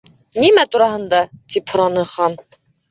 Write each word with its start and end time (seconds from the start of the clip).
—Нимә 0.43 0.63
тураһында? 0.77 1.21
—тип 1.37 1.77
һораны 1.77 2.11
Хан. 2.17 2.43